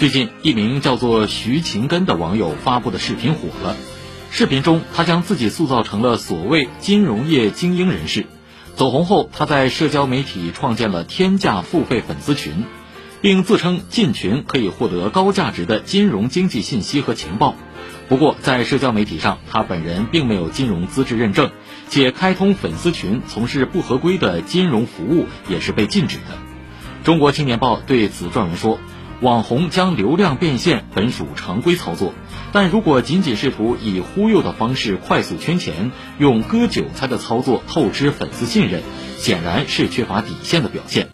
[0.00, 3.76] 最近，一名叫做徐勤根的网友发布的视频火了。
[4.30, 8.24] 视频中，他将自己塑造成了所谓金融业精英人士。
[8.76, 12.64] 走红后，他在社交媒体创建了天价付费粉丝群，
[13.20, 17.54] 并自称进群可以获得高价值的金融经济信息和情报。
[18.08, 21.50] 不过，在社交媒体上，他本人并没有金融资质认证，
[21.90, 26.38] 且开通粉丝群从事不合规的金融服务也是被禁止的。
[27.04, 28.78] 中国青年报对此撰文说。
[29.20, 32.14] 网红将流量变现本属常规操作，
[32.52, 38.82] 但如果仅仅试图以忽悠的方式快速圈钱，用割韭菜的操作透支粉丝信任，
[39.18, 41.08] 显然是缺乏底线的表现。